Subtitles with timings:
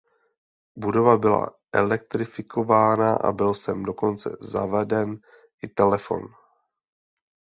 [0.77, 5.19] Budova byla elektrifikována a byl sem dokonce zaveden
[5.63, 6.27] i telefon.